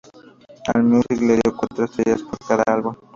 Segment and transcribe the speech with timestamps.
[0.73, 2.95] Allmusic le dio cuatro estrellas por cada álbum.